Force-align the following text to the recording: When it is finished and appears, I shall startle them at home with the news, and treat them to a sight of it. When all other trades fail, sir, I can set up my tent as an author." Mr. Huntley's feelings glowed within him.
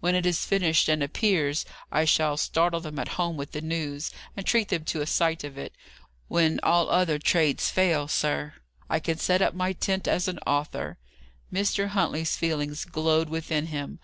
When 0.00 0.14
it 0.14 0.24
is 0.24 0.46
finished 0.46 0.88
and 0.88 1.02
appears, 1.02 1.66
I 1.92 2.06
shall 2.06 2.38
startle 2.38 2.80
them 2.80 2.98
at 2.98 3.08
home 3.20 3.36
with 3.36 3.52
the 3.52 3.60
news, 3.60 4.10
and 4.34 4.46
treat 4.46 4.68
them 4.70 4.86
to 4.86 5.02
a 5.02 5.06
sight 5.06 5.44
of 5.44 5.58
it. 5.58 5.74
When 6.28 6.58
all 6.62 6.88
other 6.88 7.18
trades 7.18 7.70
fail, 7.70 8.08
sir, 8.08 8.54
I 8.88 9.00
can 9.00 9.18
set 9.18 9.42
up 9.42 9.52
my 9.52 9.74
tent 9.74 10.08
as 10.08 10.28
an 10.28 10.38
author." 10.46 10.96
Mr. 11.52 11.88
Huntley's 11.88 12.36
feelings 12.38 12.86
glowed 12.86 13.28
within 13.28 13.66
him. 13.66 13.98